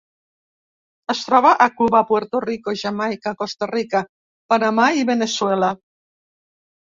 [1.13, 4.01] Es troba a Cuba, Puerto Rico, Jamaica, Costa Rica,
[4.53, 5.69] Panamà i Veneçuela.